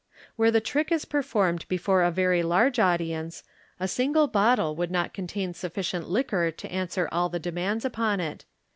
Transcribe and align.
Wh^re 0.39 0.51
the 0.51 0.59
trick 0.59 0.91
is 0.91 1.05
performed 1.05 1.67
before 1.67 2.01
a 2.01 2.09
very 2.09 2.41
large 2.41 2.79
audience, 2.79 3.43
a 3.79 3.87
single 3.87 4.25
bottle 4.25 4.75
would 4.75 4.89
not 4.89 5.13
contain 5.13 5.53
sufficient 5.53 6.09
liquor 6.09 6.49
to 6.49 6.71
answer 6.71 7.07
all 7.11 7.29
the 7.29 7.37
demands 7.37 7.85
upon 7.85 8.19
it. 8.19 8.43